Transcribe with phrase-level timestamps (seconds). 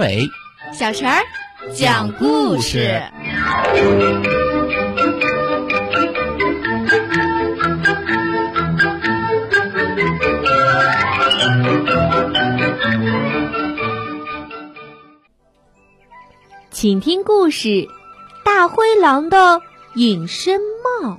[0.00, 0.30] 伟、
[0.72, 1.20] 小陈儿
[1.74, 3.02] 讲故事。
[16.70, 17.68] 请听故事
[18.42, 19.60] 《大灰狼的
[19.96, 20.58] 隐身
[21.02, 21.10] 帽》。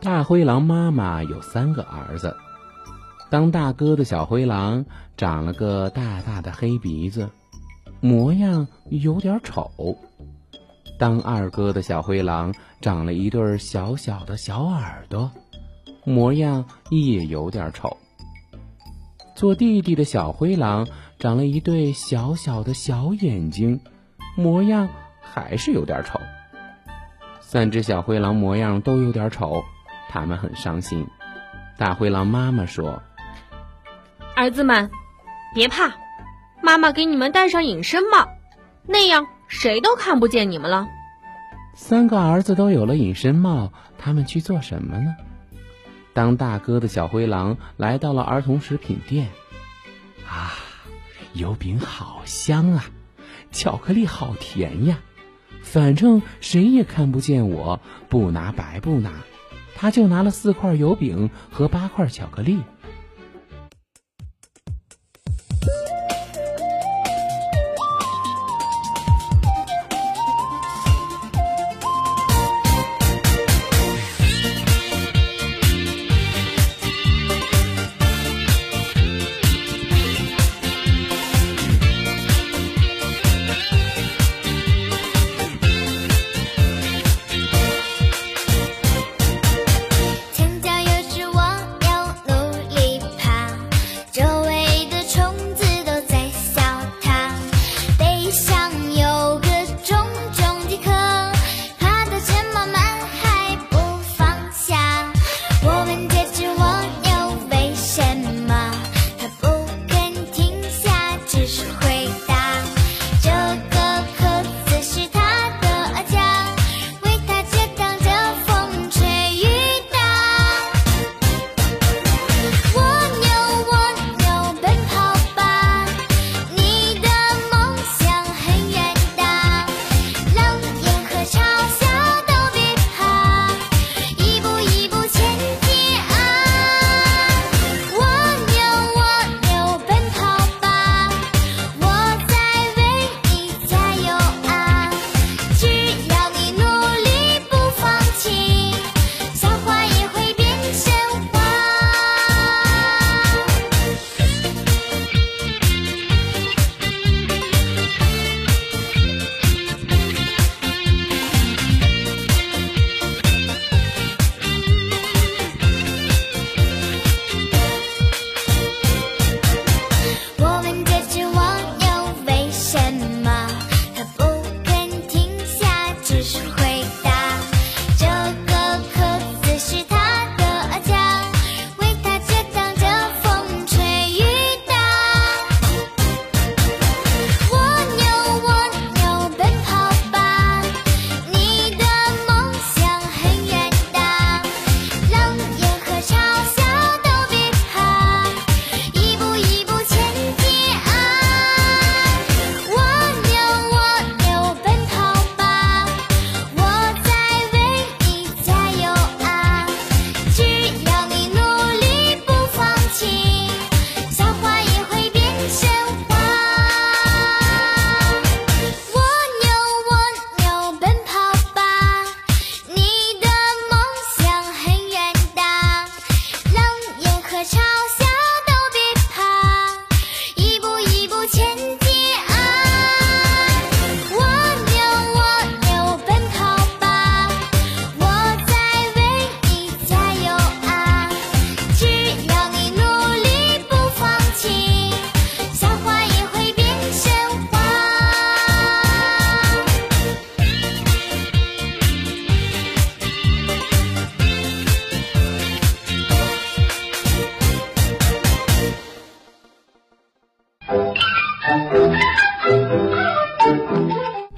[0.00, 2.36] 大灰狼妈妈有三个儿子，
[3.28, 4.84] 当大哥的小灰狼
[5.16, 7.30] 长了个大大的黑鼻子，
[8.00, 9.96] 模样有点丑；
[10.98, 15.30] 当二哥的小灰狼长了一对小小的小耳朵，
[16.04, 17.96] 模样也有点丑；
[19.34, 20.86] 做弟弟的小灰狼
[21.18, 23.80] 长了一对小小的小眼睛，
[24.36, 24.88] 模样
[25.20, 26.20] 还是有点丑。
[27.40, 29.62] 三只小灰狼模样都有点丑。
[30.08, 31.06] 他们很伤心。
[31.76, 33.02] 大灰狼妈妈说
[34.34, 34.88] ：“儿子们，
[35.52, 35.92] 别怕，
[36.62, 38.28] 妈妈给你们戴上隐身帽，
[38.86, 40.88] 那样谁都看不见你们了。”
[41.76, 45.14] 三个儿子都有了隐身帽，他们去做什么呢？
[46.14, 49.28] 当大哥的小灰狼来到了儿童食品店，
[50.26, 50.54] 啊，
[51.34, 52.86] 油饼好香啊，
[53.52, 55.00] 巧克力好甜呀，
[55.60, 59.12] 反正谁也看不见我，不拿白不拿。
[59.74, 62.62] 他就拿了四块油饼和八块巧克力。